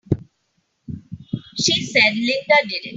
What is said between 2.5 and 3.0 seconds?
did it!